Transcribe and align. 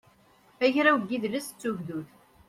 agraw 0.65 0.97
i 0.99 1.07
yidles 1.09 1.47
d 1.51 1.55
tugdut 1.61 2.09